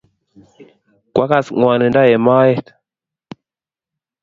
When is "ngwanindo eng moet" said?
1.57-2.65